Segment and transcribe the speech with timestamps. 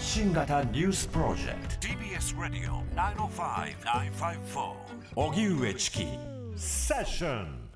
[0.00, 1.86] 発信型ニュースプロジェクト。
[1.86, 2.82] TBS ラディオ
[3.28, 4.72] 905-954
[5.14, 6.06] おぎゅうえちき
[6.56, 7.68] セッション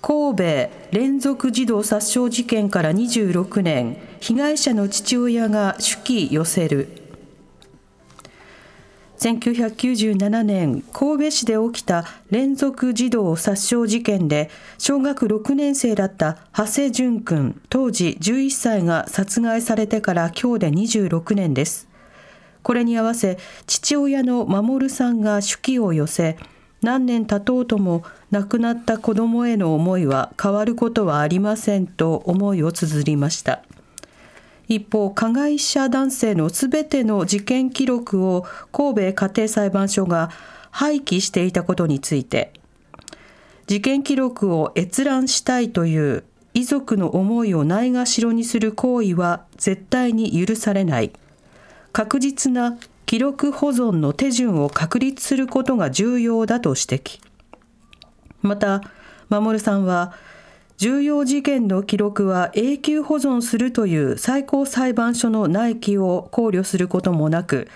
[0.00, 3.96] 神戸連続児童殺傷事件から26年。
[4.20, 7.05] 被害者の父親が手記寄せる
[9.26, 21.88] 1997年神戸市で起きた連続児童殺傷事件で小学6年生だった長谷淳君当時11歳が殺害されてから今日で26年です。
[22.62, 26.36] これに合わせ父親の守さんが手記を寄せ
[26.80, 33.62] 何年経とうとも亡くなった子供への思いは変わることはありませんと思いを綴りました。
[34.68, 40.30] 一方加害者男性のすべての事件記録を神戸家庭裁判所が
[40.70, 42.52] 廃棄していたことについて
[43.66, 51.12] 事件記録を閲覧したいという遺族の思いをないがしろにする行為は絶対に許されない。
[51.92, 57.20] 確実な記録保存の手順を確立することが重要だと指摘。
[58.40, 58.80] また
[59.28, 60.14] 守さんは
[60.76, 67.68] 重要事件の記録は永久保存するという最高裁判所の内規を考慮することもなく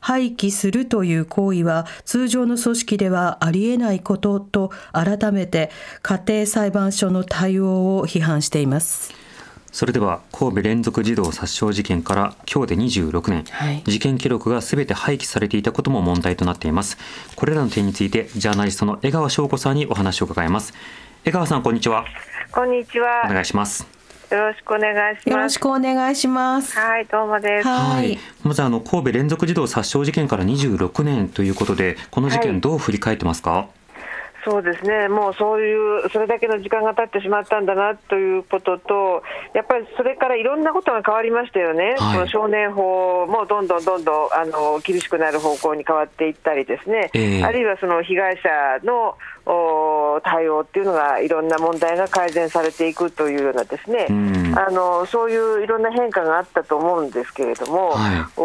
[0.00, 5.70] 廃棄するという行為は通常の組織ではありえないことと改めて
[6.02, 9.14] 家庭裁判所の対応を批判しています。
[9.70, 16.96] それでは神戸連続児童殺傷事件から今日で26年、はい、事件記録がすべて廃棄されていたことも問題となっています。
[17.36, 20.72] これらの点についてジャーナリストの江川翔子さんにお話を伺います
[21.28, 22.06] 江川さんこんにちは
[22.52, 23.24] こんにちは。
[23.26, 23.86] お願いします。
[24.30, 25.28] よろしくお願いします。
[25.28, 26.78] よろしくお願いします。
[26.78, 27.68] はい、どうもです。
[27.68, 28.18] はい。
[28.44, 33.50] まずあの神戸連続児童殺傷事件から26年ということで、この事件どう振り返ってますか？
[33.50, 33.68] はい
[34.48, 48.48] そうですね、もうそういう、それだけの時間が経ってしまったんだなということと、やっぱりそれからいろんなことが変わりましたよね、はい、その少年法もどんどんどんどんあの厳しくなる方向に変わっていったりですね、えー、あるいはその被害者
[48.86, 49.18] の
[50.22, 54.06] 対応っていうのがいろんな問題が改善されていくというようなですね、
[54.56, 58.40] あのそういういろんな変化があったと思うんですけれども、はい、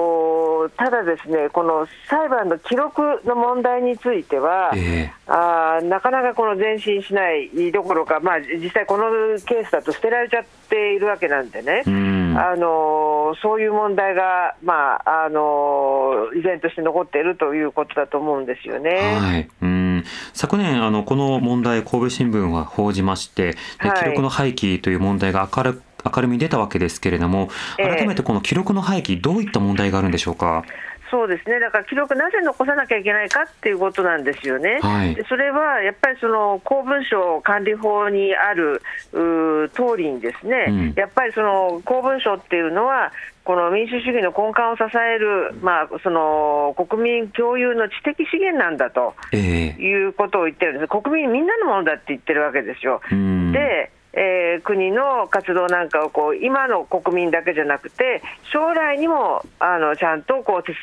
[0.65, 9.03] おただですねこの裁判の記録の問題については、えー、あなかなかこの前進しないどころか、まあ、実際この
[9.45, 19.17] ケースだと捨てられちゃっているわけなんでね、あのそういう問題が、まあ、あの依然として残っているということだと思うんですよね。
[19.19, 19.49] はい。
[19.61, 20.03] うん。
[20.33, 30.63] 昨年あの、この問題、神戸新聞は報じまして、はい、記録の廃棄という問題が明る明るみに出たわけですけれども、改めてこの記録の廃棄、どういった問題があるんでしょうか？
[31.11, 38.81] そうですね、だから記録、なぜ残さなきゃいけないかっていうことなんですよね、はい、でそれはやっぱりその公文書管理法にある
[39.11, 43.11] 通りに、ですね、うん、やっぱりその公文書っていうのは、
[43.43, 53.01] この民主主義の根幹を支える、まあ、その国民共有の知的資源なんだということを言ってるんです、国民みんなのものだって言ってるわけですよ。
[53.11, 60.75] でえー、国の活動なんかをこう今の国民だけじゃなくて将来にもあのちゃんとこう伝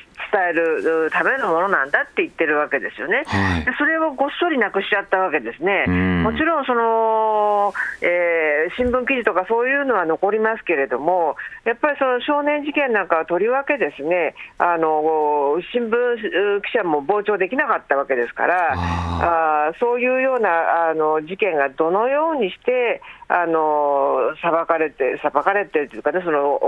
[0.51, 5.87] えるためのものなんだって言ってるわけですよね、はい、でそれをごっそりなくしちゃったわけですね、
[6.23, 23.01] もちろんその、えー、新聞記事とかそういうのは残りますけれども、やっぱりその少年事件なんかはとりわけですねあの新聞記者も傍聴できなかったわけですから、あそういうようなあの事件がどのようにして
[23.33, 26.59] あの裁かれて、裁かれてっていうかね、その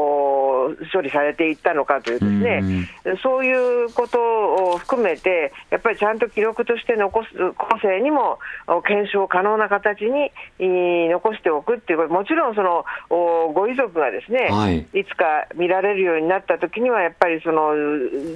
[0.93, 4.19] 処理されていったのかというですね、うそういうこと
[4.73, 8.39] を含めて、やっぱりちゃんと記録として残す、後世にも
[8.87, 10.31] 検証可能な形に
[11.09, 17.75] 残しておくっていう、もちろんそのご遺族がですね、はい、いつか見られるようになったときには、やっぱりその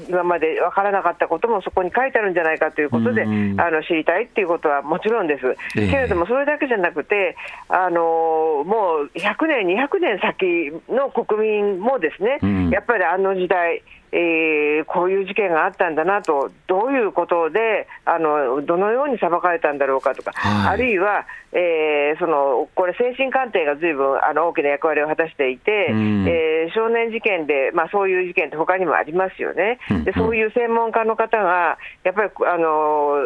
[0.08, 5.56] 今まで分からなかったこともそこに書いてあるんじゃないかということで、あの知りたいっていうことはもちろんです。
[5.74, 7.36] けれども、それだけじゃなくて、
[7.68, 13.82] あのもう100年、200年先の国民もですね、うん、やっぱりあの時代、
[14.12, 33.20] えー、こういう事件があったんだなと、どういうことで、あのどのように裁かれたんだろうかとか、はい、あるいは、えー、そのこれ、精神鑑定がずいぶんあの大きな役割を果たしていて、うん、えー、少年事件で、まあ、そういう事件って他にもありますよね、でそういう専門家の方が、やっぱりあの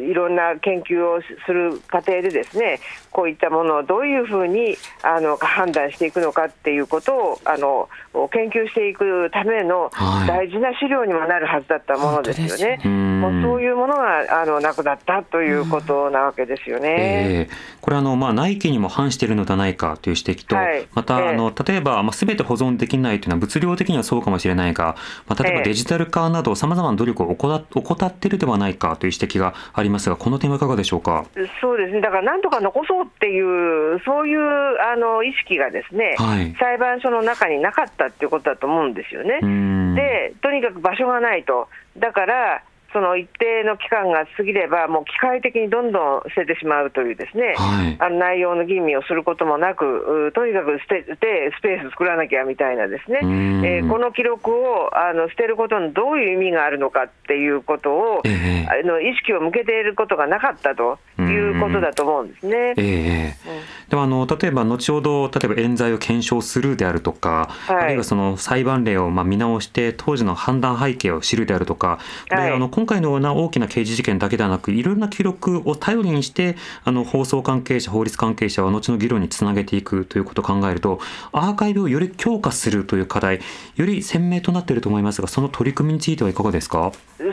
[0.00, 2.80] いろんな研究をする過程でですね
[3.10, 7.88] こういったものをどういうふうにあの判断していくのかっていうことをあの
[8.30, 10.28] 研究していくための、はい。
[10.28, 12.78] 大事な資料にもなるはずだったものですよね。
[12.86, 16.96] もうそういうものがあのなくなったということなわけですよね。
[16.98, 24.96] えー、これあの、まあ、内規にも反しているのではないかという指摘と、はい、また、あの例えば、まあ、全て保存できないというのは物量的にはそうかもしれないが、
[25.26, 31.24] まあ、例えばデジタル化などさまざまな努力を怠っているではないかという指摘がありますが、この点はいかがでしょうか？
[31.60, 39.40] そうですねだからなんとか残そうっていうそういうあの意識がですね、はい、裁判所の中になかったっていうことだと思うんですよね。
[39.94, 42.62] でとにかく場所がないとだから
[42.92, 62.74] その一定の期間が過ぎれば、もう機械的にどんどん捨ててしまうというですね、はい、あの内容の吟味をすることもなく、とにかく捨ててスペース作らなきゃみたいなですね、えー、この記録をあの捨てることにどういう意味があるのかっていうことを、えー、あの意識を向けていることがなかったということだと思うんですね。
[62.78, 63.57] えーうん、
[63.90, 71.98] でもあの例えば後ほど例えば冤罪を検証するであるとか、はい、あるいはその裁判例をまあ見直して当時の判断背景を知るであるとか、
[72.28, 81.00] これ、はい、あの今回のような大きな刑事事件だけではなくいろんな記録を頼りにしてあの放送関係者法律関係者は後の議論につなげていくということを考えると
[81.32, 83.40] アーカイブをより強化するという課題
[83.76, 86.92] より鮮明となっていると思いますがその取り組みについてはいかがですか？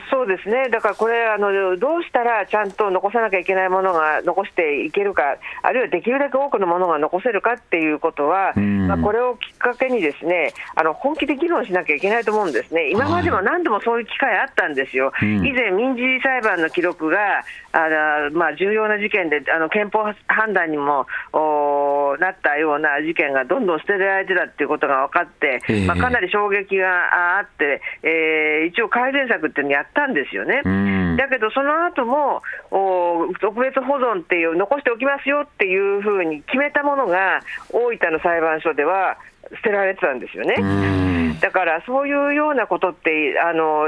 [0.09, 0.69] そうですね。
[0.69, 12.89] だからこれあのどうしたらちゃんと残さなきゃいけないものが残していけるかあるいはできるだけ多くのものが残せるかっていうことは、まあ、これをきっかけにですねあの本気で議論しなきゃいけないと思うんですね。
[12.91, 17.43] 今までも何度もそういう機会あったんですよ、はい、以前民事裁判の記録が
[17.75, 21.05] あまあ、重要な事件であの憲法判断にも
[22.19, 30.61] なったような事件がどんどん捨てられてたっていうことが分かって、えー、まあ、かなり衝撃があって、えー、一応改善策っていうのをやったんですよね。
[31.17, 32.41] だけど、その後も
[32.71, 37.41] お特別保存っていう、残しておきますよっていうふうに決めたものが、
[37.71, 39.17] 大分の裁判所では
[39.51, 40.55] 捨てられてたんですよね。
[41.41, 43.85] だからそういうようなことってあの、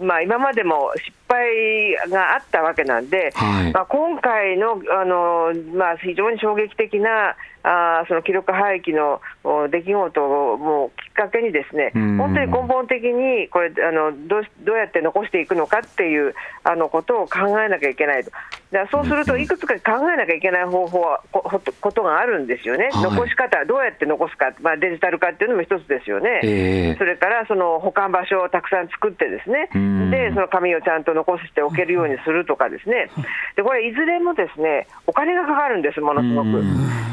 [0.00, 9.20] まあ、今までも失敗があったわけなんで、はい、まあ、今回のあの、まあ、非常に衝撃的なあその記録廃棄の
[9.68, 16.34] 出来事をもうきっかけに、ですね本当に根本的にこれあのどうどうやって残していくのかっていう
[16.64, 18.30] あのことを考えなきゃいけないと。
[18.72, 29.68] だそうすると、いくつか考えなきゃいけない方法はこことがあるんですよね、はい、残し方、どうやって残すか、まあ、デジタル化っていうのも一つですよね、えー、それからその保管場所をたくさん作って、ですね。
[30.10, 33.10] でその紙をちゃんと残しておけるようにするとか、ですね。
[33.56, 36.64] でこれ、いずれもですねお金がかかるんです、ものすごく。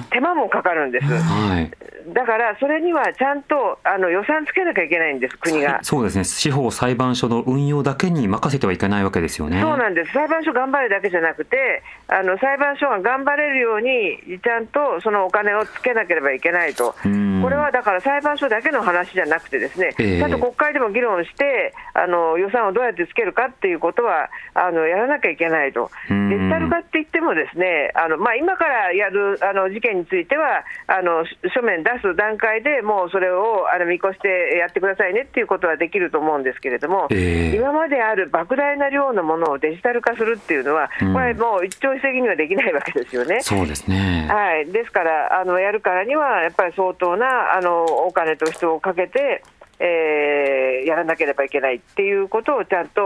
[0.09, 1.06] 手間もかかるんです。
[1.06, 1.71] はい。
[2.13, 5.80] だからそれにはちゃんとあの予算つけなきゃいけないんです、国が。
[5.83, 9.59] そうですね、司法裁判所の運用だけに任せてはいけないわけですよね。
[9.62, 43.42] そうなんです、裁判所頑張るだけじゃなくて、あの裁判所が頑張れるように、ちゃんとそのお金をつけなければいけないと、これはだから裁判所だけの話じゃなくて、ですね、えー、ちゃんと国会でも議論して、あの予算をどうやってつけるかっていうことはあのやらなきゃいけないと、デジタル化って言っても、ですねあの、まあ、今からやるあの事件については、あの書面出す段階でもうそれをあの見越してやってくださいねっていうことはできると思うんですけれども、えー、今まである莫大な量のものをデジタル化するっていうのは、これ、もう一朝一夕にはできないわけですよね。
[43.42, 49.44] そうですね、はい、ですからあの、やるからには、やっぱり相当なあのお金と人をかけて、
[49.80, 53.04] えー、やらなければいけないっていうことをちゃんと、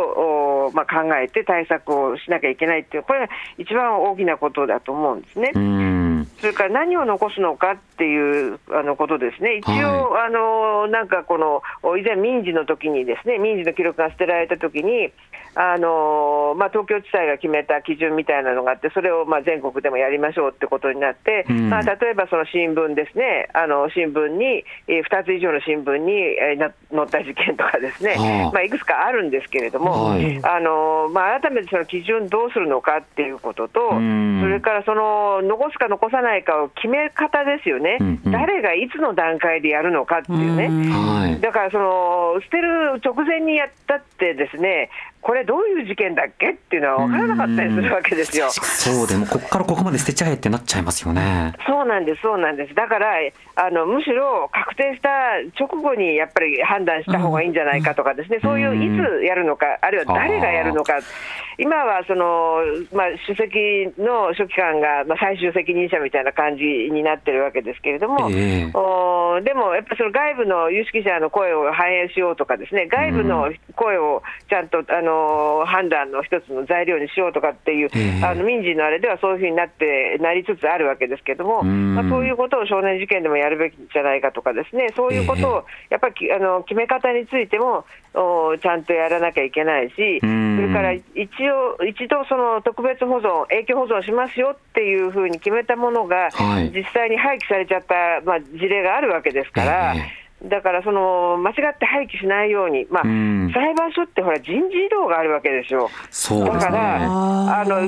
[0.70, 5.52] まあ、考えて対策をしなきゃいけないっていう、これが一番大きなことだと思うんですね。
[6.40, 11.62] それから何を残すのかっていうあのことですね、一応、はい、あのなんかこの
[11.98, 15.12] 以前、民事の時にですね民事の記録が捨てられた時に、
[15.54, 40.70] あのまあ、東京地裁が決めた基準みたいなのがあって、それをまあ全国でもやりましょうってことになって、うん、まあ、例えばその新聞ですね、あの新聞に、えー、2つ以上の新聞に、えー、載った事件とかですね、まあ、いくつかあるんですけれども、はい、あのまあ、改めてその基準どうするのかっていうことと、うん、それからその残すか残さないかを決め方ですよね、うんうん、誰がいつの段階でやるのかっていうね、
[41.38, 44.90] うだからその捨てる直前にやったってですね、
[45.22, 48.50] これどういう事件だっけっていうのは分からなかったりするわけですよ。
[48.50, 51.54] そうでもここからここまで捨てちゃえってなっちゃいますよね。
[51.68, 52.74] そうなんですそうなんです。
[52.74, 53.14] だから
[53.56, 55.10] あのむしろ確定した
[55.60, 61.00] 直後にやっぱり判断した方がいいんじゃないかとかですね、そういういつやるのかあるいは誰がやるのか。
[61.58, 62.58] 今はその、
[62.92, 77.90] まあ、主席の書記官が、まあ、最終責任者みたいな感じになってるわけですけれども、えー、おでもやっぱりその外部の有識者の声を反映しようとかですね外部の声をちゃんとあのの判断の一つの材料にしようとかっていう、
[78.26, 91.04] あの民事のあれではそういうふうになってなりつつあるわけですけれども、まあ、そういうことを少年事件でもやるべきじゃないかとかですね、そういうことをやっぱりあの決め方についてもおちゃんとやらなきゃいけないし、それから一
[91.50, 96.30] 応、一度その特別保存、永久保存しますよっていうふうに決めたものが、
[96.74, 99.96] 実際に廃棄されちゃった、まあ、事例があるわけですから。
[100.44, 105.90] だからその間違って廃棄しないように、まあ、裁判所ってほら人事異動があるわけですよ。
[106.10, 107.82] そうだからあの、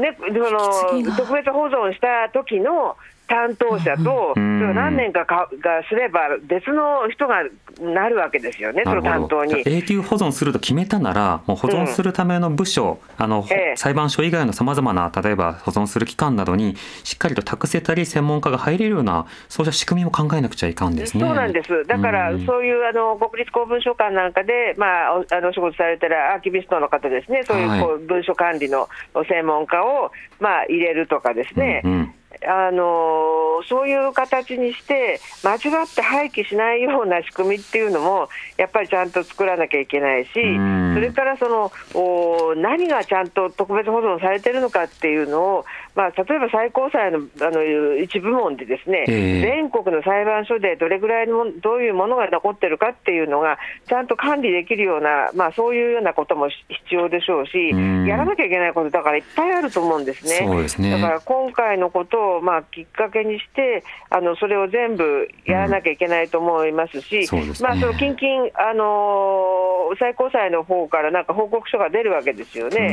[0.00, 7.44] ね、その特別保存した時の担当者と、それ何年かかがすれば、別の人が
[7.80, 9.62] なるわけですよね、その担当に。
[9.64, 21.24] 永久保存すると決めたなら、もう保存するための部署、うん、あの、ええ、裁判所以外のさまざまな、例えば保存する機関などに、しっかりと託せたり、専門家が入れるような、そうした仕組みも考えなくちゃいかんですね。
[21.24, 21.84] そうなんです。
[21.86, 28.88] だから、うん、そういうあの国立公文書館なんかで、まあ、あの仕事されてるアーキビストの方ですね、そういうこう、文書管理の
[29.28, 31.80] 専門家を、まあ、入れるとかですね。
[31.84, 32.13] うんうん
[32.46, 47.62] あのそういう形にして、間違って廃棄しないような仕組みっていうのも、やっぱりちゃんと作らなきゃいけないし、それからそのお何がちゃんと特別保存されてるのかっていうのを、まあ、例えば最高裁のあの
[47.96, 53.58] 一部門で、ですね、えー、全国の裁判所でどれぐらいのどういうものが残ってるかっていうのが、
[53.88, 57.70] ちゃんと管理できるような、まあ、そういうようなことも必要でしょうし、
[58.08, 60.46] やらなきゃいけないことだからいっぱいあると思うんですね。
[60.46, 60.90] そうですね。
[60.90, 72.92] だから今回のことを、まあ、きっかけにして、あのそれを全部やらなきゃいけないと思いますし、うん、まあ、その近々、あのー、最高裁の方からなんか報告書が出るわけですよね。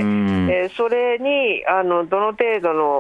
[0.52, 2.91] えー、それにあのどの程度の、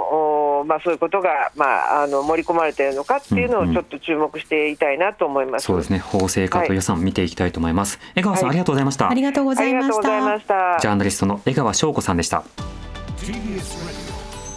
[0.65, 7.99] まあ、そういうことが、まあ、あの盛り込まれているのかっていうのをちょっと注目していたいなと思います、うんうん、そうですね、法制化と予算、見ていきたいと思います。
[8.15, 9.09] 江川さん、はい、ありがとうございました。
[9.09, 10.77] ありがとうございました。
[10.79, 12.43] ジャーナリストの江川翔子さんでした。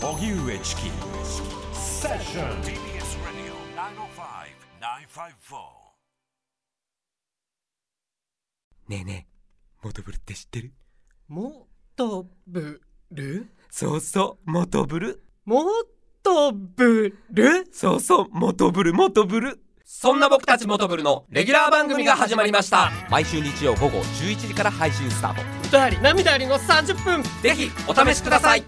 [0.03, 0.83] 荻上チキ。
[1.75, 3.55] セッション TBS ラディオ
[8.87, 9.35] ねえねえ
[9.83, 10.75] モトブルって知ってる？
[11.29, 13.49] モトブル？
[13.71, 15.63] そうそうモトブルモ
[16.23, 17.67] トブル？
[17.71, 19.61] そうそうモトブルモトブル。
[19.85, 22.91] そんな僕たちモトブルのレギュラー番組が始まりました。
[23.11, 25.43] 毎週日曜午後11時から配信スタート。
[25.69, 27.23] 歌あり涙ありの30分。
[27.43, 28.65] ぜひお試しください